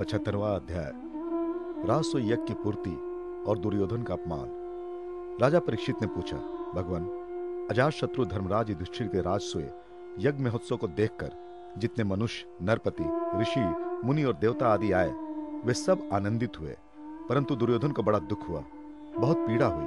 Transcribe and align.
पचहत्तरवा 0.00 0.50
अध्याय। 0.50 0.92
राजस्व 1.88 2.18
यज्ञ 2.18 2.36
की 2.36 2.54
पूर्ति 2.54 2.90
और 3.50 3.58
दुर्योधन 3.58 4.02
का 4.02 4.14
अपमान। 4.14 4.46
राजा 5.40 5.58
परीक्षित 5.58 5.96
ने 6.00 6.06
पूछा, 6.06 6.36
भगवान, 6.74 7.04
अजात 7.70 7.92
शत्रु 7.92 8.24
धर्मराज 8.24 8.70
युधिष्ठिर 8.70 9.06
के 9.06 9.20
राजस्व 9.20 9.60
यज्ञ 10.18 10.44
महोत्सव 10.44 10.76
को 10.76 10.88
देखकर 10.88 11.32
जितने 11.78 12.04
मनुष्य, 12.04 12.56
नरपति, 12.62 13.04
ऋषि, 13.40 13.60
मुनि 14.06 14.24
और 14.24 14.34
देवता 14.34 14.68
आदि 14.68 14.92
आए, 14.92 15.10
वे 15.64 15.74
सब 15.74 16.10
आनंदित 16.12 16.60
हुए। 16.60 16.76
परंतु 16.98 17.56
दुर्योधन 17.56 17.92
को 17.92 18.02
बड़ा 18.02 18.18
दुख 18.18 18.48
हुआ। 18.48 18.64
बहुत 19.18 19.36
पीड़ा 19.36 19.66
हुई। 19.66 19.86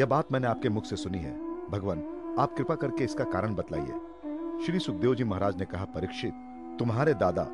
यह 0.00 0.06
बात 0.06 0.32
मैंने 0.32 0.46
आपके 0.46 0.68
मुख 0.68 0.84
से 0.84 0.96
सुनी 0.96 1.18
है। 1.18 1.38
भगवान, 1.70 1.98
आप 2.38 2.54
कृपा 2.56 2.74
करके 2.74 3.04
इसका 3.04 3.24
कारण 3.24 3.54
बतलाइए। 3.54 3.92
श्री 4.66 4.78
सुखदेव 4.78 5.14
जी 5.14 5.24
महाराज 5.24 5.58
ने 5.58 5.64
कहा, 5.64 5.84
परीक्षित, 5.84 6.32
तुम्हारे 6.78 7.14
दादा 7.14 7.48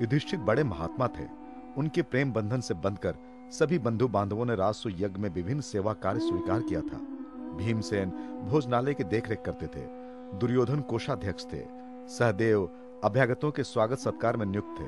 युधिष्ठिर 0.00 0.40
बड़े 0.40 0.64
महात्मा 0.64 1.06
थे। 1.06 1.43
उनके 1.78 2.02
प्रेम 2.02 2.32
बंधन 2.32 2.60
से 2.60 2.74
बंधकर 2.74 3.14
सभी 3.50 3.78
बंधु 3.78 4.08
बांधवों 4.08 4.44
ने 4.44 4.54
राजस्व 4.54 4.90
यज्ञ 4.90 5.18
में 5.18 5.28
विभिन्न 5.30 5.60
सेवा 5.60 5.92
कार्य 5.92 6.20
स्वीकार 6.20 6.60
किया 6.60 6.80
था। 6.80 6.98
भीमसेन 7.56 8.10
भोजनालय 8.50 8.94
की 8.94 9.04
देखरेख 9.04 9.42
करते 9.46 9.66
थे। 9.66 9.86
दुर्योधन 10.38 10.80
कोषाध्यक्ष 10.80 11.44
थे। 11.44 11.62
सहदेव 12.08 12.68
अभ्यागतों 13.04 13.50
के 13.50 13.62
स्वागत 13.62 13.98
सत्कार 13.98 14.36
में 14.36 14.46
नियुक्त 14.46 14.80
थे 14.80 14.86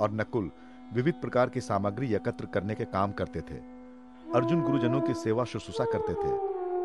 और 0.00 0.12
नकुल 0.12 0.50
विविध 0.94 1.14
प्रकार 1.14 1.48
की 1.48 1.60
सामग्री 1.60 2.14
एकत्र 2.14 2.46
करने 2.46 2.74
के 2.74 2.84
काम 2.84 3.12
करते 3.12 3.40
थे। 3.40 3.58
अर्जुन 4.34 4.60
गुरुजनों 4.60 5.00
की 5.00 5.14
सेवा 5.14 5.44
शुश्रूषा 5.44 5.84
करते 5.84 6.14
थे 6.14 6.32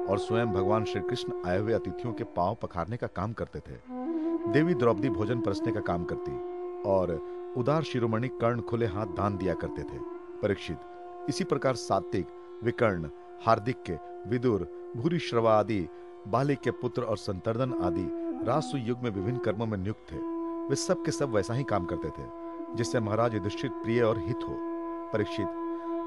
और 0.05 0.17
स्वयं 0.17 0.47
भगवान 0.47 0.85
श्री 0.85 1.01
कृष्ण 1.01 1.33
आए 1.45 1.59
हुए 1.59 1.73
अतिथियों 1.73 2.13
के 2.13 2.23
पाँव 2.23 2.57
पखारने 2.61 2.97
का 2.97 3.07
काम 3.07 3.33
करते 3.33 3.59
थे। 3.59 3.77
देवी 4.51 4.73
द्रौपदी 4.73 5.09
भोजन 5.09 5.41
परसने 5.41 5.71
का 5.71 5.79
काम 5.79 6.03
करती 6.03 6.31
और 6.81 7.19
उदार 7.57 7.83
शिरोमणि 7.83 8.27
कर्ण 8.27 8.61
खुले 8.61 8.85
हाथ 8.85 9.05
दान 9.05 9.37
दिया 9.37 9.53
करते 9.53 9.83
थे। 9.83 9.99
परीक्षित, 10.41 10.77
इसी 11.29 11.43
प्रकार 11.43 11.75
सात्विक, 11.75 12.27
विकर्ण 12.63 13.09
हार्दिक 13.45 13.99
विदुर 14.27 14.67
भूरी 14.97 15.19
श्रवा 15.19 15.59
आदि 15.59 15.87
बालिक 16.27 16.59
के 16.59 16.71
पुत्र 16.71 17.01
और 17.01 17.17
संतर्दन 17.17 17.73
आदि 17.73 18.07
रासु 18.45 18.77
युग 18.77 18.99
में 18.99 19.09
विभिन्न 19.11 19.37
कर्मों 19.37 19.65
में 19.65 19.77
नियुक्त 19.77 20.11
थे। 20.11 20.17
वे 20.69 20.75
सब 20.75 21.03
के 21.05 21.11
सब 21.11 21.31
वैसा 21.31 21.53
ही 21.53 21.63
काम 21.63 21.85
करते 21.85 22.09
थे, 22.09 22.27
जिससे 22.75 22.99
महाराज 22.99 23.33
युधिष्ठिर 23.33 23.69
प्रिय 23.69 24.01
और 24.01 24.19
हित 24.19 24.37
हो। 24.37 24.57
परीक्षित, 25.13 25.47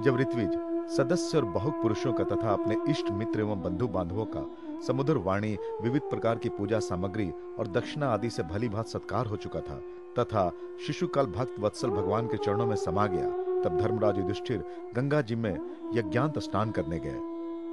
जब 0.03 0.17
ऋत्विज, 0.17 0.59
सदस्य 0.97 1.39
और 1.39 1.45
बहुत 1.45 1.73
पुरुषों 1.73 2.13
का 2.13 2.25
तथा 2.25 2.53
अपने 2.53 2.77
इष्ट 2.89 3.11
मित्र 3.11 3.41
एवं 3.41 3.63
बंधु 3.63 3.89
बांधवों 3.89 4.27
का 4.27 4.41
समुद्र, 4.87 5.17
वाणी, 5.17 5.57
विविध 5.83 6.03
प्रकार 6.03 6.39
की 6.39 6.49
पूजा 6.49 6.79
सामग्री 6.79 7.31
और 7.59 7.67
दक्षिणा 7.67 8.09
आदि 8.09 8.31
से 8.31 8.43
भली 8.43 8.69
भात 8.69 8.87
सत्कार 8.87 9.27
हो 9.27 9.37
चुका 9.37 9.61
था। 9.61 9.81
तथा 10.19 10.51
शिशुकाल 10.87 11.27
भक्त 11.27 11.61
वत्सल 11.61 11.91
भगवान 11.91 12.27
के 12.27 12.37
चरणों 12.37 12.67
में 12.67 12.77
समा 12.77 13.07
गया, 13.07 13.29
तब 13.63 13.79
धर्मराज 13.81 14.19
युधिष्ठिर 14.19 14.65
गंगा 14.97 15.21
जी 15.21 15.35
में 15.35 15.59
यज्ञांत 15.95 16.39
स्नान 16.39 16.71
करने 16.71 16.99
गए। 16.99 17.17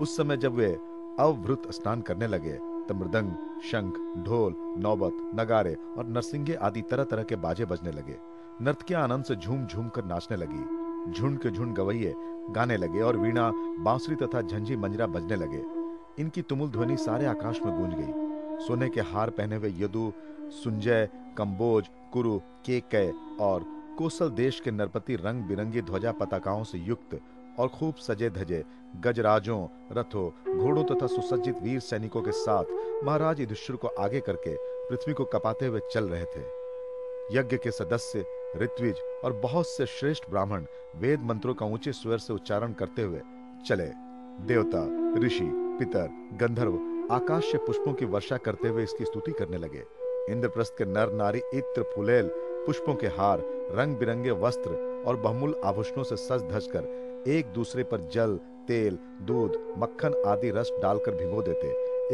उस 0.01 0.17
समय 0.17 0.37
जब 0.37 0.55
वे 0.55 0.77
अवभृत 1.19 1.71
स्नान 1.71 2.01
करने 2.01 2.27
लगे, 2.27 2.53
तब 2.89 2.95
मृदंग, 2.99 3.31
शंख, 3.63 3.93
ढोल, 4.25 4.55
नौबत, 4.77 5.31
नगारे 5.35 5.77
और 5.97 6.05
नरसिंगे 6.05 6.53
आदि 6.53 6.81
तरह 6.81 7.03
तरह 7.03 7.23
के 7.23 7.35
बाजे 7.35 7.65
बजने 7.65 7.91
लगे। 7.91 8.17
नर्तकियाँ 8.61 9.03
आनंद 9.03 9.23
से 9.23 9.35
झूम 9.35 9.65
झूम 9.65 9.89
कर 9.89 10.05
नाचने 10.05 10.37
लगी, 10.37 11.11
झुंड 11.11 11.39
के 11.39 11.49
झुंड 11.49 11.75
गवैये 11.75 12.13
गाने 12.49 12.77
लगे 12.77 13.01
और 13.01 13.17
वीणा, 13.17 13.51
बांसुरी 13.79 14.15
तथा 14.15 14.41
झंझी 14.41 14.75
मंजरा 14.75 15.07
बजने 15.07 15.35
लगे। 15.35 15.84
इनकी 16.19 16.41
तुमुल 16.41 16.69
ध्वनि 16.69 16.97
सारे 16.97 17.25
आकाश 17.25 17.59
में 17.65 17.77
गूंज 17.77 17.93
गई। 17.93 18.65
सोने 18.65 18.89
के 18.89 19.01
हार 19.01 19.29
पहने 19.29 19.55
हुए 19.55 19.69
यदु, 19.77 20.11
सुंजय, 20.63 21.09
कंबोज, 21.37 21.89
कुरु, 22.13 22.37
केकय 22.65 23.13
और 23.39 23.65
कोसल 23.97 24.29
देश 24.29 24.59
के 24.59 24.71
नरपति 24.71 25.15
रंग 25.15 25.43
बिरंगी 25.43 25.81
ध्वजा 25.81 26.11
पताकाओं 26.11 26.63
से 26.63 26.77
युक्त 26.77 27.19
और 27.59 27.67
खूब 27.67 27.95
सजे 27.95 28.29
धजे 28.29 28.63
गजराजों, 28.95 29.67
रथों, 29.91 30.57
घोड़ों 30.57 30.83
तथा 30.83 31.07
सुसज्जित 31.07 31.61
वीर 31.63 31.79
सैनिकों 31.79 32.21
के 32.21 32.31
साथ 32.31 32.63
महाराज 33.03 33.39
युधिष्ठिर 33.39 33.75
को 33.75 33.87
आगे 33.87 34.19
करके 34.19 34.55
पृथ्वी 34.89 35.13
को 35.13 35.25
कपाते 35.25 35.65
हुए 35.65 35.81
चल 35.91 36.09
रहे 36.09 36.25
थे। 36.25 36.43
यज्ञ 37.37 37.57
के 37.57 37.71
सदस्य, 37.71 38.25
ऋत्विज 38.57 38.95
और 39.23 39.33
बहुत 39.33 39.67
से 39.67 39.85
श्रेष्ठ 39.85 40.29
ब्राह्मण 40.29 40.65
वेद 40.95 41.23
मंत्रों 41.23 41.53
का 41.53 41.65
ऊँचे 41.65 41.91
स्वर 41.91 42.17
से 42.17 42.33
उच्चारण 42.33 42.73
करते 42.73 43.01
हुए 43.01 43.21
चले। 43.67 43.87
देवता, 44.45 44.87
ऋषि 45.19 45.64
पितर, 45.79 46.09
गंधर्व 46.41 46.79
आकाश 47.11 47.51
से 47.51 47.57
पुष्पों 47.57 47.93
की 47.93 48.05
वर्षा 48.05 48.37
करते 48.37 48.67
हुए 48.67 48.83
इसकी 48.83 49.05
स्तुति 49.05 49.31
करने 49.31 49.57
लगे। 49.57 49.83
इंद्रप्रस्थ 50.29 50.73
के 50.77 50.85
नर 50.85 51.11
नारी 51.13 51.41
इत्र 51.53 51.83
फुलेल, 51.95 52.29
पुष्पों 52.65 52.95
के 52.95 53.07
हार 53.07 53.43
रंग 53.71 53.95
बिरंगे 53.97 54.31
वस्त्र 54.31 55.03
और 55.07 55.15
बहुमूल 55.15 55.55
आभूषणों 55.63 56.03
से 56.03 56.15
सज 56.15 56.43
धज 56.51 56.67
कर 56.67 57.23
एक 57.27 57.45
दूसरे 57.45 57.83
पर 57.83 58.01
जल, 58.13 58.35
तेल, 58.67 58.97
दूध, 59.21 59.57
मक्खन 59.77 60.23
आदि 60.27 60.51
रस 60.51 60.71
डालकर 60.81 61.15
भिगो 61.15 61.41
देते, 61.41 61.67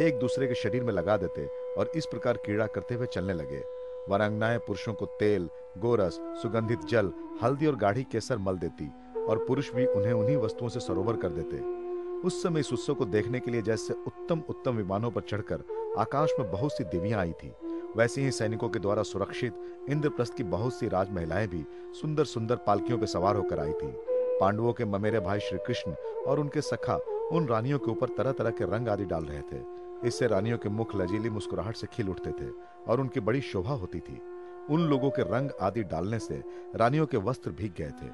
एक 0.07 0.19
दूसरे 0.19 0.47
के 0.47 0.55
शरीर 0.55 0.83
में 0.83 0.93
लगा 0.93 1.17
देते 1.17 1.45
और 1.77 1.91
इस 1.95 2.05
प्रकार 2.05 2.37
कीड़ा 2.37 2.67
करते 2.67 2.95
हुए 2.95 3.07
चलने 3.07 3.33
लगे। 3.33 3.63
वरांगनाएँ 4.09 4.57
पुरुषों 4.57 4.93
को 4.93 5.05
तेल, 5.19 5.49
गोरस, 5.77 6.19
सुगंधित 6.41 6.85
जल, 6.89 7.11
हल्दी 7.43 7.67
और 7.67 7.75
गाढ़ी 7.75 8.03
केसर 8.03 8.37
मल 8.37 8.57
देती 8.57 8.91
और 9.23 9.45
पुरुष 9.47 9.73
भी 9.73 9.85
उन्हें 9.85 10.13
उन्हीं 10.13 10.37
वस्तुओं 10.37 10.69
से 10.69 10.79
सरोवर 10.79 11.15
कर 11.15 11.29
देते। 11.29 11.80
उस 12.25 12.41
समय 12.43 12.59
इस 12.59 12.71
उत्सव 12.73 12.93
को 12.93 13.05
देखने 13.05 13.39
के 13.39 13.51
लिए 13.51 13.61
जैसे 13.61 13.93
उत्तम 14.07 14.41
उत्तम 14.49 14.75
विमानों 14.75 15.11
पर 15.11 15.21
चढ़कर 15.21 15.63
आकाश 15.97 16.31
में 16.39 16.51
बहुत 16.51 16.71
सी 16.71 16.83
देवियाँ 16.83 17.19
आई 17.19 17.31
थी। 17.33 17.51
वैसे 17.97 18.21
ही 18.21 18.31
सैनिकों 18.31 18.69
के 18.69 18.79
द्वारा 18.79 19.03
सुरक्षित 19.03 19.53
इंद्रप्रस्थ 19.89 20.35
की 20.37 20.43
बहुत 20.43 20.73
सी 20.73 20.87
राज 20.87 21.11
महिलाएँ 21.11 21.47
भी 21.47 21.65
सुंदर 22.01 22.25
सुंदर 22.25 22.55
पालकियों 22.55 22.97
पर 22.97 23.05
सवार 23.05 23.35
होकर 23.35 23.59
आई 23.59 23.73
थी। 23.73 23.91
पांडवों 24.39 24.73
के 24.73 24.85
ममेरे 24.85 25.19
भाई 25.19 25.39
श्री 25.39 25.59
कृष्ण 25.67 25.93
और 26.27 26.39
उनके 26.39 26.61
सखा 26.61 26.99
उन 27.31 27.47
रानियों 27.47 27.79
के 27.79 27.91
ऊपर 27.91 28.09
तरह 28.09 28.31
तरह 28.31 28.51
के 28.51 28.65
रंग 28.65 28.87
आदि 28.87 29.05
डाल 29.05 29.25
रहे 29.25 29.41
थे। 29.41 29.63
इससे 30.07 30.27
रानियों 30.27 30.57
के 30.57 30.69
मुख 30.69 30.95
लजीली 30.95 31.29
मुस्कुराहट 31.29 31.75
से 31.75 31.87
खिल 31.87 32.09
उठते 32.09 32.31
थे 32.31 32.49
और 32.87 33.01
उनकी 33.01 33.19
बड़ी 33.19 33.41
शोभा 33.41 33.73
होती 33.73 33.99
थी। 33.99 34.21
उन 34.69 34.81
लोगों 34.81 35.09
के 35.09 35.21
रंग 35.21 35.49
आदि 35.61 35.83
डालने 35.83 36.19
से 36.19 36.43
रानियों 36.75 37.05
के 37.05 37.17
वस्त्र 37.17 37.51
भीग 37.51 37.73
गए 37.77 37.91
थे। 38.01 38.09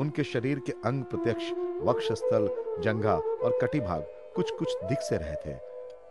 उनके 0.00 0.24
शरीर 0.24 0.58
के 0.58 0.72
अंग 0.84 1.02
प्रत्यक्ष, 1.04 1.50
वक्षस्थल, 1.82 2.48
जंघा 2.82 3.14
और 3.14 3.58
कटिभाग 3.62 4.06
कुछ 4.36 4.50
कुछ 4.50 4.76
दिख 4.84 4.98
से 5.00 5.16
रहे 5.16 5.34
थे। 5.36 5.58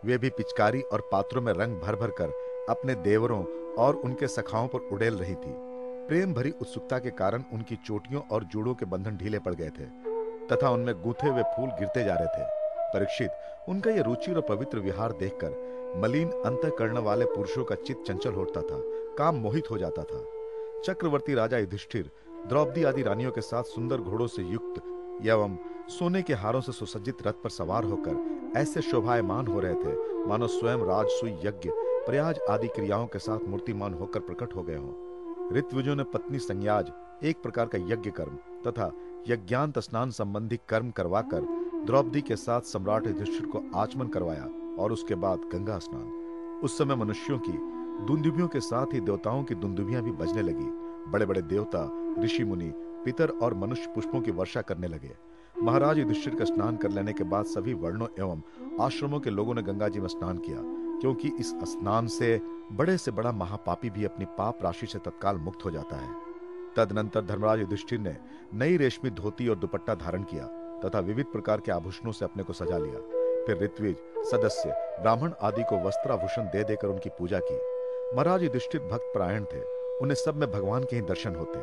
वे 0.04 0.18
भी 0.18 0.28
पिचकारी 0.30 0.80
और 0.82 1.08
पात्रों 1.12 1.42
में 1.42 1.52
रंग 1.52 1.80
भर 1.80 1.96
भर 1.96 2.10
कर 2.20 2.32
अपने 2.68 2.94
देवरों 3.02 3.42
और 3.74 3.96
उनके 3.96 4.26
सखाओं 4.28 4.68
पर 4.68 4.88
उड़ेल 4.92 5.14
रही 5.14 5.34
थी। 5.34 5.52
प्रेम 6.08 6.32
भरी 6.34 6.50
उत्सुकता 6.60 6.98
के 6.98 7.10
कारण 7.10 7.44
उनकी 7.52 7.76
चोटियों 7.86 8.22
और 8.32 8.44
जूड़ों 8.44 8.74
के 8.74 8.86
बंधन 8.86 9.16
ढीले 9.16 9.38
पड़ 9.38 9.54
गए 9.54 9.68
थे, 9.68 9.84
तथा 10.46 10.70
उनमें 10.70 10.94
गूंथे 11.02 11.28
हुए 11.28 11.42
फूल 11.56 11.68
गिरते 11.70 12.04
जा 12.04 12.14
रहे 12.14 12.26
थे। 12.26 12.48
परीक्षित, 12.94 13.30
उनका 13.68 13.90
यह 13.90 14.02
रुचि 14.02 14.32
और 14.32 14.40
पवित्र 14.40 14.78
विहार 14.78 15.12
देखकर 15.12 15.98
मलिन 16.02 16.30
अंत 16.46 16.74
करने 16.78 17.00
वाले 17.00 17.24
पुरुषों 17.26 17.64
का 17.64 17.74
चित्त 17.76 18.02
चंचल 18.06 18.32
होता 18.32 18.60
था, 18.60 18.80
काम 19.18 19.36
मोहित 19.36 19.70
हो 19.70 19.78
जाता 19.78 20.02
था। 20.02 20.24
चक्रवर्ती 20.84 21.34
राजा 21.34 21.58
युधिष्ठिर 21.58 22.10
द्रौपदी 22.48 22.82
आदि 22.84 23.02
रानियों 23.02 23.30
के 23.30 23.40
साथ 23.40 23.62
सुंदर 23.64 24.00
घोड़ों 24.00 24.26
से 24.26 24.42
युक्त 24.42 24.82
एवं 25.26 25.56
सोने 25.88 26.22
के 26.22 26.34
हारों 26.34 26.60
से 26.60 26.72
सुसज्जित 26.72 27.26
रथ 27.26 27.32
पर 27.32 27.50
सवार 27.50 27.84
होकर 27.84 28.52
ऐसे 28.56 28.82
शोभायमान 28.82 29.46
हो 29.46 29.60
रहे 29.60 29.74
थे, 29.74 30.26
मानो 30.26 30.46
स्वयं 30.46 30.78
राजसुई 30.78 31.30
यज्ञ, 31.44 31.70
प्रयाज 32.06 32.38
आदि 32.50 32.68
क्रियाओं 32.68 33.06
के 33.06 33.18
साथ 33.18 33.48
मूर्तिमान 33.48 33.94
होकर 33.94 34.20
प्रकट 34.20 34.54
हो 34.56 34.62
गए 34.62 34.76
हों। 34.76 35.56
ऋत्विजों 35.56 35.96
ने 35.96 36.04
पत्नी 36.04 36.38
संयाज 36.38 36.92
एक 37.24 37.42
प्रकार 37.42 37.66
का 37.66 37.78
यज्ञ 37.78 38.10
कर्म 38.10 38.36
तथा 38.66 38.92
यज्ञांत 39.28 39.78
स्नान 39.78 40.10
संबंधी 40.10 40.58
कर्म 40.68 40.90
करवाकर 40.90 41.46
द्रौपदी 41.86 42.20
के 42.20 42.36
साथ 42.36 42.60
सम्राट 42.60 43.06
युधिष्ठिर 43.06 43.46
को 43.46 43.62
आचमन 43.74 44.08
करवाया 44.08 44.48
और 44.78 44.92
उसके 44.92 45.14
बाद 45.14 45.48
गंगा 45.52 45.78
स्नान। 45.78 46.60
उस 46.64 46.78
समय 46.78 46.96
मनुष्यों 46.96 47.38
की, 47.38 47.52
दुंदुभियों 48.06 48.48
के 48.48 48.60
साथ 48.60 48.94
ही 48.94 49.00
देवताओं 49.00 49.44
की 49.44 49.54
दुंदुभियाँ 49.54 50.02
भी 50.02 50.12
बजने 50.12 50.42
लगी। 50.42 50.68
बड़े 51.10 51.26
बड़े 51.26 51.42
देवता 51.42 51.88
ऋषि 52.22 52.44
मुनि 52.44 52.72
पितर 53.04 53.28
और 53.42 53.54
मनुष्य 53.54 53.92
पुष्पों 53.94 54.20
की 54.20 54.30
वर्षा 54.30 54.62
करने 54.62 54.88
लगे। 54.88 55.14
महाराज 55.54 55.98
युधिष्ठिर 55.98 56.34
का 56.34 56.44
स्नान 56.44 56.76
कर 56.76 56.90
लेने 56.90 57.12
के 57.12 57.24
बाद 57.24 57.44
सभी 57.46 57.74
वर्णों 57.74 58.08
एवं 58.18 58.42
आश्रमों 58.80 59.20
के 59.20 59.30
लोगों 59.30 59.54
ने 59.54 59.62
गंगा 59.62 59.88
जी 59.88 60.00
में 60.00 60.08
स्नान 60.08 60.38
किया, 60.38 60.58
क्योंकि 61.00 61.32
इस 61.40 61.50
स्नान 61.64 62.06
से 62.08 62.40
बड़े 62.72 62.96
से 62.98 63.10
बड़ा 63.10 63.32
महापापी 63.32 63.90
भी 63.90 64.04
अपनी 64.04 64.24
पाप 64.38 64.64
राशि 64.64 64.86
से 64.86 64.98
तत्काल 64.98 65.36
मुक्त 65.38 65.64
हो 65.64 65.70
जाता 65.70 65.96
है। 65.96 66.14
तदनंतर 66.76 67.24
धर्मराज 67.24 67.60
युधिष्ठिर 67.60 67.98
ने 67.98 68.16
नई 68.54 68.76
रेशमी 68.76 69.10
धोती 69.10 69.48
और 69.48 69.58
दुपट्टा 69.58 69.94
धारण 69.94 70.22
किया 70.22 70.44
तथा 70.84 71.00
विविध 71.00 71.26
प्रकार 71.26 71.60
के 71.60 71.72
आभूषणों 71.72 72.12
से 72.12 72.24
अपने 72.24 72.42
को 72.42 72.52
सजा 72.52 72.78
लिया। 72.78 73.00
फिर 73.46 73.58
ऋत्विज, 73.62 73.96
सदस्य, 74.30 74.74
ब्राह्मण 75.00 75.32
आदि 75.42 75.62
को 75.62 75.78
वस्त्राभूषण 75.78 76.44
दे 76.44 76.64
देकर 76.64 76.88
उनकी 76.88 77.10
पूजा 77.18 77.38
की। 77.42 77.56
महाराज 78.16 78.42
युधिष्ठिर 78.42 78.80
भक्त 78.82 79.12
परायण 79.14 79.44
थे, 79.44 79.60
उन्हें 79.98 80.14
सब 80.14 80.36
में 80.36 80.50
भगवान 80.50 80.84
के 80.84 80.96
ही 80.96 81.02
दर्शन 81.02 81.34
होते। 81.34 81.58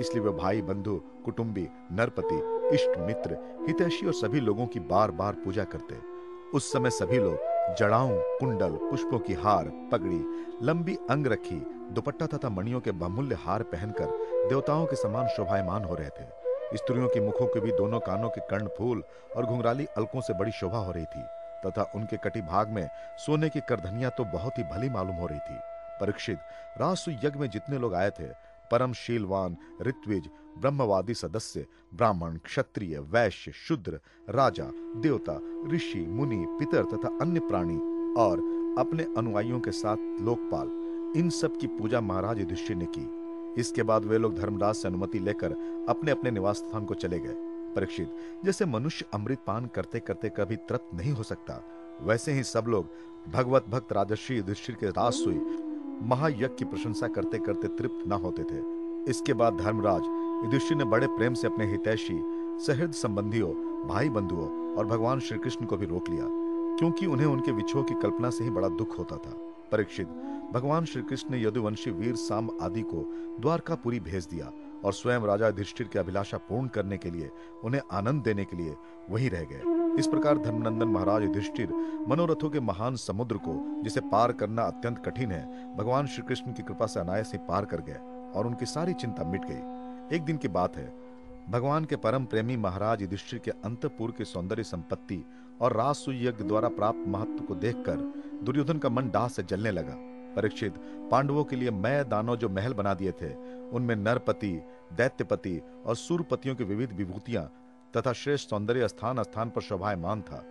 इसलिए 0.00 0.22
वे 0.24 0.30
भाई, 0.32 0.62
बंधु, 0.62 0.96
कुटुंबी, 1.24 1.68
नरपति, 1.92 2.40
इष्ट 2.74 2.98
मित्र, 2.98 3.36
हितैषी 3.66 4.06
और 4.06 4.14
सभी 4.14 4.40
लोगों 4.40 4.66
की 4.66 4.80
बार 4.82 5.10
बार 5.12 5.34
पूजा 5.34 5.64
करते। 5.64 5.96
उस 6.54 6.72
समय 6.72 6.90
सभी 6.90 7.18
लोग 7.18 7.76
जड़ाओं 7.78 8.10
कुंडल, 8.38 8.76
पुष्पों 8.80 9.18
की 9.18 9.34
हार, 9.34 9.68
पगड़ी, 9.92 10.20
लंबी 10.62 10.96
अंग 11.10 11.26
रखी, 11.26 11.60
दुपट्टा 11.92 12.26
तथा 12.26 12.48
मणियों 12.48 12.80
के 12.80 12.92
बहुमूल्य 12.92 13.38
हार 13.40 13.62
पहनकर 13.64 14.46
देवताओं 14.48 14.86
के 14.86 14.96
समान 14.96 15.28
शोभायमान 15.28 15.84
हो 15.84 15.94
रहे 15.94 16.08
थे। 16.10 16.76
स्त्रियों 16.76 17.08
के 17.08 17.20
मुखों 17.20 17.46
के 17.46 17.60
भी 17.60 17.72
दोनों 17.72 18.00
कानों 18.00 18.28
के 18.28 18.40
कर्ण 18.50 18.68
फूल 18.78 19.02
और 19.36 19.46
घुंघराली 19.46 19.86
अलकों 19.96 20.20
से 20.20 20.34
बड़ी 20.34 20.52
शोभा 20.52 20.78
हो 20.78 20.92
रही 20.92 21.04
थी, 21.04 21.22
तथा 21.66 21.90
उनके 21.94 22.16
कटी 22.16 22.40
भाग 22.42 22.68
में 22.68 22.88
सोने 23.18 23.48
की 23.48 23.60
करधनिया 23.60 24.10
तो 24.10 24.24
बहुत 24.32 24.58
ही 24.58 24.64
भली 24.64 24.88
मालूम 24.90 25.16
हो 25.16 25.26
रही 25.26 25.38
थी। 25.40 25.58
परीक्षित 26.00 26.38
रासु 26.80 27.10
यज्ञ 27.10 27.38
में 27.38 27.48
जितने 27.50 27.78
लोग 27.78 27.94
आए 27.94 28.10
थे 28.10 28.28
परम 28.70 28.92
शीलवान 28.92 29.56
ऋत्विज, 29.82 30.28
ब्रह्मवादी 30.58 31.14
सदस्य, 31.14 31.66
ब्राह्मण, 31.94 32.36
क्षत्रिय, 32.36 32.98
वैश्य, 32.98 33.52
शूद्र, 33.52 34.00
राजा, 34.28 34.64
देवता, 34.96 35.38
ऋषि, 35.68 36.06
मुनि, 36.08 36.44
पितर 36.48 36.84
तथा 36.84 37.16
अन्य 37.20 37.40
प्राणी 37.40 37.76
और 38.20 38.38
अपने 38.78 39.06
अनुयायियों 39.16 39.60
के 39.60 39.72
साथ 39.72 39.96
लोकपाल। 40.20 40.68
इन 41.16 41.30
सब 41.30 41.58
की 41.58 41.66
पूजा 41.66 42.00
महाराज 42.00 42.38
युधिष्ठिर 42.38 42.76
ने 42.76 42.86
की। 42.88 43.60
इसके 43.60 43.82
बाद 43.82 44.04
वे 44.04 44.18
लोग 44.18 44.38
धर्मराज 44.38 44.74
से 44.74 44.88
अनुमति 44.88 45.18
लेकर 45.18 45.52
अपने 45.88 46.10
अपने 46.10 46.30
निवास 46.30 46.56
स्थान 46.56 46.84
को 46.84 46.94
चले 46.94 47.18
गए। 47.18 47.34
परीक्षित, 47.74 48.14
जैसे 48.44 48.64
मनुष्य 48.64 49.06
अमृत 49.14 49.38
पान 49.46 49.66
करते 49.66 50.00
करते 50.00 50.28
कभी 50.28 50.56
तृप्त 50.56 50.94
नहीं 50.94 51.12
हो 51.12 51.22
सकता, 51.22 51.62
वैसे 52.02 52.32
ही 52.32 52.42
सब 52.42 52.64
लोग 52.68 52.88
भगवत 53.32 53.66
भक्त 53.68 53.92
राजर्षि 53.92 54.38
युधिष्ठिर 54.38 54.76
के 54.76 54.90
राज 54.90 55.12
सुई 55.12 55.38
महायज्ञ 56.04 56.46
की 56.48 56.64
प्रशंसा 56.64 57.08
करते 57.08 57.38
करते 57.38 57.68
तृप्त 57.68 58.06
न 58.08 58.12
होते 58.22 58.42
थे। 58.44 58.60
इसके 59.10 59.32
बाद 59.32 59.56
धर्मराज 59.56 60.02
युधिष्ठिर 60.44 60.76
ने 60.76 60.84
बड़े 60.84 61.06
प्रेम 61.08 61.34
से 61.34 61.46
अपने 61.46 61.66
हितैषी 61.66 62.20
सहृद 62.66 62.92
संबंधियों 62.92 63.50
भाई 63.88 64.08
बंधुओं 64.08 64.48
और 64.76 64.86
भगवान 64.86 65.20
श्री 65.20 65.38
कृष्ण 65.38 65.66
को 65.66 65.76
भी 65.76 65.86
रोक 65.86 66.08
लिया, 66.10 66.26
क्योंकि 66.78 67.06
उन्हें 67.06 67.26
उनके 67.26 67.52
विछोह 67.52 67.82
की 67.82 67.94
कल्पना 67.94 68.30
से 68.30 68.44
ही 68.44 68.50
बड़ा 68.50 68.68
दुख 68.70 68.98
होता 68.98 69.16
था। 69.16 69.36
परीक्षित, 69.72 70.08
भगवान 70.52 70.84
श्री 70.84 71.02
कृष्ण 71.02 71.30
ने 71.30 71.42
यदुवंशी 71.42 71.90
वीर 71.90 72.14
साम 72.16 72.50
आदि 72.62 72.82
को 72.84 73.04
द्वारकापुरी 73.40 74.00
भेज 74.00 74.26
दिया 74.26 74.52
और 74.84 74.92
स्वयं 74.92 75.20
राजा 75.20 75.46
युधिष्ठिर 75.46 75.88
की 75.88 75.98
अभिलाषा 75.98 76.38
पूर्ण 76.48 76.68
करने 76.68 76.98
के 76.98 77.10
लिए, 77.10 77.30
उन्हें 77.64 77.82
आनंद 77.92 78.22
देने 78.22 78.44
के 78.44 78.56
लिए 78.56 78.76
वहीं 79.10 79.30
रह 79.30 79.44
गए। 79.44 79.81
इस 79.98 80.06
प्रकार 80.06 80.38
धर्मनंदन 80.38 80.88
महाराज 80.88 81.22
युधिष्ठिर 81.22 81.72
मनोरथों 82.08 82.50
के 82.50 82.60
महान 82.60 82.96
समुद्र 82.96 83.36
को, 83.36 83.82
जिसे 83.82 84.00
पार 84.00 84.32
करना 84.32 84.62
अत्यंत 84.62 84.98
कठिन 84.98 85.32
है, 85.32 85.76
भगवान 85.76 86.06
श्री 86.06 86.22
कृष्ण 86.22 86.52
की 86.52 86.62
कृपा 86.62 86.86
से 86.86 87.00
अनायास 87.00 87.32
ही 87.32 87.38
पार 87.38 87.64
कर 87.64 87.80
गए 87.80 87.98
और 88.34 88.46
उनकी 88.46 88.66
सारी 88.66 88.94
चिंता 88.94 89.24
मिट 89.24 89.42
गई। 89.44 90.16
एक 90.16 90.22
दिन 90.22 90.36
की 90.36 90.48
बात 90.48 90.76
है। 90.76 90.94
भगवान 91.50 91.84
के 91.84 91.96
परम 91.96 92.24
प्रेमी 92.24 92.56
महाराज 92.56 93.02
युधिष्ठिर 93.02 93.38
के 93.38 93.50
अंतपुर 93.50 94.10
की 94.10 94.24
सौंदर्य 94.24 94.62
संपत्ति 94.62 95.24
और 95.60 95.72
रासु 95.72 96.12
यज्ञ 96.12 96.44
द्वारा 96.44 96.68
प्राप्त 96.68 97.04
महत्व 97.08 97.44
को 97.44 97.54
देखकर 97.54 98.12
दुर्योधन 98.44 98.78
का 98.78 98.88
मन 98.88 99.10
दाह 99.10 99.28
से 99.28 99.42
जलने 99.42 99.70
लगा। 99.70 99.96
परीक्षित, 100.36 100.74
पांडवों 101.10 101.44
के 101.44 101.56
लिए 101.56 101.70
मैं 101.70 102.08
दानव 102.08 102.36
जो 102.36 102.48
महल 102.48 102.74
बना 102.74 102.94
दिए 102.94 103.12
थे, 103.12 103.34
उनमें 103.70 103.96
नरपति, 103.96 104.62
दैत्यपति 104.92 105.60
और 105.86 105.96
सूरपतियों 105.96 106.54
की 106.54 106.64
विविध 106.64 106.92
विभूतियाँ 106.92 107.50
तथा 107.96 108.12
श्रेष्ठ 108.12 108.50
सौंदर्य 108.50 108.88
स्थान 108.88 109.22
स्थान 109.22 109.50
पर 109.50 109.60
शोभायमान 109.60 110.22
था। 110.22 110.44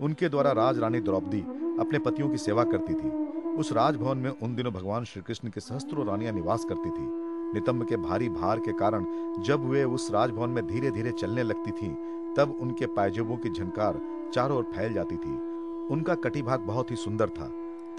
उनके 0.00 0.28
द्वारा 0.28 0.52
राज 0.52 0.78
रानी 0.78 1.00
द्रौपदी 1.00 1.40
अपने 1.80 1.98
पतियों 1.98 2.28
की 2.28 2.38
सेवा 2.38 2.64
करती 2.64 2.94
थी। 2.94 3.10
उस 3.56 3.72
राजभवन 3.72 4.18
में 4.18 4.30
उन 4.30 4.54
दिनों 4.54 4.72
भगवान 4.72 5.04
श्री 5.04 5.22
कृष्ण 5.22 5.50
की 5.50 5.60
सहस्त्रों 5.60 6.06
रानियाँ 6.06 6.32
निवास 6.32 6.64
करती 6.64 6.90
थी। 6.90 7.06
नितंब 7.54 7.86
के 7.88 7.96
भारी 7.96 8.28
भार 8.28 8.58
के 8.58 8.72
कारण 8.72 9.06
जब 9.42 9.64
वे 9.64 9.84
उस 9.84 10.10
राजभवन 10.10 10.50
में 10.50 10.66
धीरे 10.66 10.90
धीरे 10.90 11.12
चलने 11.12 11.42
लगती 11.42 11.70
थी, 11.70 11.88
तब 12.36 12.58
उनके 12.60 12.86
पायजेबों 12.86 13.36
की 13.36 13.50
झनकार 13.50 14.00
चारों 14.34 14.58
ओर 14.58 14.64
फैल 14.64 14.92
जाती 14.92 15.16
थी। 15.16 15.36
उनका 15.88 16.14
कटिभाग 16.14 16.60
बहुत 16.60 16.90
ही 16.90 16.96
सुंदर 16.96 17.28
था, 17.28 17.50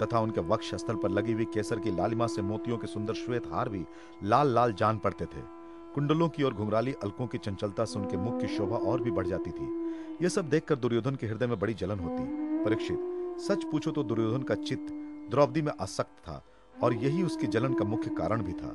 तथा 0.02 0.20
उनके 0.20 0.40
वक्ष 0.40 0.74
स्थल 0.74 0.94
पर 0.94 1.10
लगी 1.10 1.32
हुई 1.32 1.44
केसर 1.44 1.78
की 1.78 1.90
लालिमा 1.90 2.26
से 2.26 2.42
मोतियों 2.42 2.78
के 2.78 2.86
सुंदर 2.86 3.14
श्वेत 3.14 3.46
हार 3.52 3.68
भी 3.68 3.84
लाल 4.24 4.54
लाल 4.54 4.72
जान 4.72 4.98
पड़ते 4.98 5.24
थे। 5.24 5.59
कुंडलों 5.94 6.28
की 6.28 6.42
और 6.42 6.54
घुंघराली 6.54 6.92
अलकों 6.92 7.26
की 7.26 7.38
चंचलता 7.38 7.84
से 7.84 7.98
उनके 7.98 8.16
मुख 8.16 8.40
की 8.40 8.48
शोभा 8.48 8.76
और 8.90 9.00
भी 9.02 9.10
बढ़ 9.10 9.26
जाती 9.26 9.50
थी। 9.50 9.68
यह 10.22 10.28
सब 10.28 10.48
देखकर 10.48 10.76
दुर्योधन 10.76 11.14
के 11.14 11.26
हृदय 11.26 11.46
में 11.46 11.58
बड़ी 11.60 11.74
जलन 11.74 11.98
होती। 11.98 12.22
परीक्षित, 12.64 12.98
सच 13.40 13.64
पूछो 13.64 13.90
तो 13.90 14.02
दुर्योधन 14.02 14.42
का 14.42 14.54
चित्त 14.54 14.92
द्रौपदी 15.30 15.62
में 15.62 15.72
आसक्त 15.80 16.18
था 16.28 16.42
और 16.74 16.94
यही 16.94 17.22
उसकी 17.22 17.46
जलन 17.46 17.74
का 17.74 17.84
मुख्य 17.84 18.10
कारण 18.10 18.42
भी 18.42 18.52
था। 18.52 18.74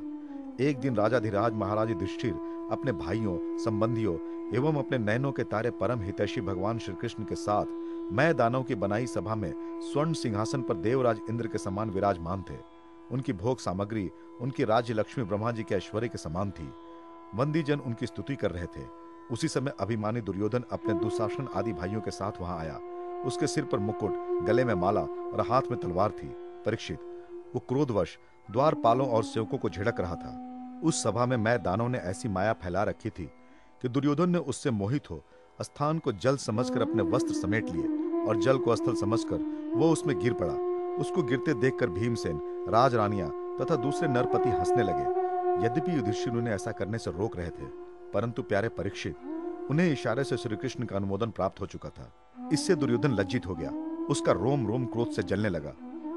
एक 0.62 0.79
दिन 0.79 0.95
राजा 0.95 1.19
धीराज 1.19 1.53
महाराज 1.53 1.89
युधिष्ठिर 1.89 2.33
अपने 2.71 2.91
भाइयों, 2.91 3.57
संबंधियों 3.57 4.15
एवं 4.56 4.75
अपने 4.75 4.97
नयनों 4.97 5.31
के 5.31 5.44
तारे 5.44 5.71
परम 5.71 6.01
हितैषी 6.01 6.41
भगवान 6.41 6.79
श्री 6.79 6.95
कृष्ण 6.95 7.23
के 7.23 7.35
साथ 7.35 7.65
मैं 8.11 8.35
दानव 8.38 8.63
की 8.63 8.75
बनाई 8.75 9.07
सभा 9.07 9.35
में 9.35 9.53
स्वर्ण 9.81 10.13
सिंहासन 10.13 10.61
पर 10.61 10.77
देवराज 10.77 11.19
इंद्र 11.29 11.47
के 11.47 11.57
समान 11.57 11.89
विराजमान 11.89 12.44
थे। 12.50 12.57
उनकी 13.11 13.33
भोग 13.33 13.59
सामग्री, 13.59 14.09
उनकी 14.41 14.63
राज्य 14.63 14.94
लक्ष्मी 14.94 15.23
ब्रह्मा 15.23 15.51
जी 15.51 15.63
के 15.63 15.75
ऐश्वर्य 15.75 16.07
के 16.07 16.18
समान 16.18 16.51
थी। 16.51 16.69
वंदी 17.36 17.63
जन 17.63 17.80
उनकी 17.80 18.07
स्तुति 18.07 18.36
कर 18.36 18.51
रहे 18.51 18.66
थे। 18.66 18.86
उसी 19.31 19.48
समय 19.48 19.74
अभिमानी 19.80 20.22
दुर्योधन 20.22 20.63
अपने 20.72 20.94
दुशासन 20.94 21.48
आदि 21.56 21.74
भाइयों 21.74 22.01
के 22.01 22.12
साथ 22.12 22.31
वहाँ 22.42 22.60
आया। 22.60 22.80
उसके 23.25 23.48
सिर 23.48 23.63
पर 23.63 23.80
मुकुट, 23.80 24.45
गले 24.45 24.66
में 24.66 24.74
माला 24.74 25.01
और 25.01 25.45
हाथ 25.50 25.62
में 25.72 25.80
तलवार 25.80 26.12
थी। 26.12 26.27
परीक्षित, 26.66 27.00
वो 27.56 27.60
क्रोधवश 27.60 28.18
द्वारपालों 28.51 29.07
और 29.07 29.24
सेवकों 29.24 29.57
को 29.57 29.69
झिड़क 29.69 30.00
रहा 30.00 30.16
था। 30.16 30.81
उस 30.83 31.04
सभा 31.04 31.25
में 31.25 31.38
मैं 31.38 31.63
दानव 31.63 31.88
ने 31.88 31.98
ऐसी 31.98 32.30
माया 32.30 32.54
फैला 32.54 32.83
रखी 32.83 33.10
थी 33.10 33.25
कि 33.81 33.89
दुर्योधन 33.89 34.30
ने 34.30 34.38
उससे 34.38 34.71
मोहित 34.71 35.12
हो, 35.12 35.24
स्थान 35.62 36.00
को 36.00 36.12
जल 36.12 36.38
समझकर 36.38 36.81
अपने 36.81 37.04
वस्त्र 37.04 37.33
समेट 37.33 37.69
लिए 37.69 38.24
और 38.28 38.42
जल 38.42 38.57
को 38.57 38.75
स्थल 38.75 38.95
समझकर 38.95 39.71
वो 39.75 39.92
उसमें 39.92 40.19
गिर 40.19 40.33
पड़ा। 40.33 40.54
उसको 41.01 41.24
गिरते 41.24 41.54
देखकर 41.54 41.89
भीमसेन 41.89 42.39
राज 42.69 42.95
रानिया 42.95 43.28
तथा 43.60 43.75
दूसरे 43.75 44.07
नरपति 44.07 44.50
हंसने 44.50 44.83
लगे। 44.83 45.25
यद्यपि 45.56 45.96
युधिष्ठिर 45.98 46.34
उन्हें 46.34 46.54
ऐसा 46.54 46.72
करने 46.72 46.98
से 46.98 47.12
रोक 47.12 47.38
रहे 47.38 47.50
थे, 47.50 47.66
परंतु 48.13 48.44
प्यारे 48.44 48.69
परीक्षित, 48.69 49.16
उन्हें 49.72 49.92
इशारे 49.92 50.24
से 50.24 50.38
श्री 50.38 50.56
कृष्ण 50.56 50.86
का 50.86 50.96
अनुमोदन 50.96 51.30
प्राप्त 51.30 51.62
हो 51.62 51.66
चुका 51.66 51.90
था। 51.90 52.12
इससे 52.54 52.75
दुर्योधन 52.75 53.12
लज्जित 53.12 53.46
हो 53.48 53.56
गया। 53.56 53.69
उसका 54.10 54.31
रोम 54.31 54.68
रोम 54.68 54.86
क्रोध 54.86 55.12
से 55.12 55.24
जलने 55.24 55.50
लगा। 55.50 55.69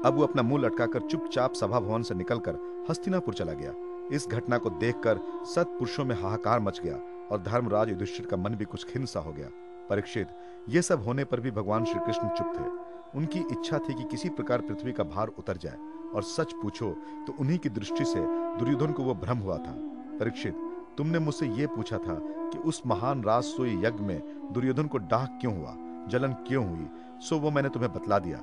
अब 0.05 0.15
वो 0.15 0.23
अपना 0.23 0.41
मुँह 0.41 0.61
लटकाकर 0.61 1.01
चुपचाप 1.01 1.53
सभा 1.53 1.79
भवन 1.79 2.03
से 2.03 2.15
निकलकर 2.15 2.59
हस्तिनापुर 2.89 3.33
चला 3.33 3.53
गया। 3.53 3.73
इस 4.11 4.27
घटना 4.27 4.57
को 4.57 4.69
देखकर 4.69 5.19
सत 5.45 5.67
पुरुषों 5.69 6.05
में 6.05 6.15
हाहाकार 6.15 6.59
मच 6.59 6.79
गया 6.79 6.95
और 7.31 7.41
धर्मराज 7.43 7.89
युधिष्ठिर 7.89 8.25
का 8.25 8.37
मन 8.37 8.55
भी 8.55 8.65
कुछ 8.65 8.85
खिन्न 8.85 9.05
सा 9.05 9.19
हो 9.19 9.31
गया। 9.31 9.49
परीक्षित, 9.89 10.27
ये 10.69 10.81
सब 10.81 11.03
होने 11.03 11.23
पर 11.23 11.39
भी 11.39 11.51
भगवान 11.51 11.85
श्री 11.85 11.99
कृष्ण 11.99 12.27
चुप 12.27 12.53
थे। 12.57 13.17
उनकी 13.17 13.39
इच्छा 13.51 13.77
थी 13.79 13.93
कि 13.93 14.03
किसी 14.03 14.29
प्रकार 14.29 14.61
पृथ्वी 14.61 14.91
का 14.91 15.03
भार 15.05 15.27
उतर 15.27 15.57
जाए। 15.57 15.77
और 16.15 16.23
सच 16.23 16.53
पूछो 16.53 16.89
तो 17.27 17.33
उन्हीं 17.39 17.57
की 17.59 17.69
दृष्टि 17.69 18.05
से 18.05 18.19
दुर्योधन 18.59 18.91
को 18.91 19.03
वो 19.03 19.13
भ्रम 19.15 19.37
हुआ 19.37 19.57
था। 19.57 19.73
परीक्षित, 20.19 20.55
तुमने 20.97 21.19
मुझसे 21.19 21.47
ये 21.47 21.67
पूछा 21.67 21.97
था 21.97 22.19
कि 22.49 22.57
उस 22.57 22.81
महान 22.87 23.23
राजसोई 23.23 23.75
यज्ञ 23.75 24.03
में 24.03 24.21
दुर्योधन 24.51 24.87
को 24.87 24.97
डाक 24.97 25.37
क्यों 25.41 25.57
हुआ? 25.57 25.75
जलन 26.07 26.33
क्यों 26.47 26.65
हुई? 26.67 26.87
सो 27.19 27.37
वो 27.39 27.51
मैंने 27.51 27.69
तुम्हें 27.69 27.93
बतला 27.93 28.19
दिया। 28.19 28.39